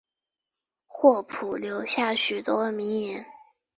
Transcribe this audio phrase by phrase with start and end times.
[0.87, 3.23] 霍普留下许多名言。